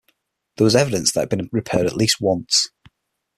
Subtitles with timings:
[0.57, 2.69] There was evidence that it had been repaired at least once.